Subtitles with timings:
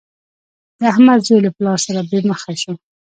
[0.79, 2.73] د احمد زوی له پلار سره بې مخه شو.